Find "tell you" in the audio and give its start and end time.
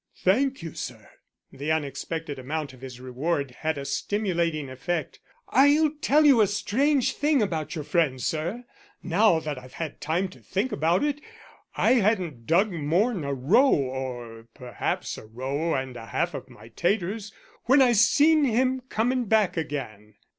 6.01-6.41